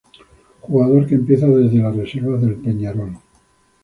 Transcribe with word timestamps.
Jugador 0.61 1.05
que 1.05 1.13
empieza 1.13 1.45
desde 1.45 1.77
las 1.77 1.95
reservas 1.95 2.41
del 2.41 2.55
Peñarol. 2.55 3.19